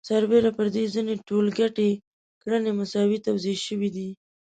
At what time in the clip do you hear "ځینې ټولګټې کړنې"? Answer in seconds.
0.93-2.71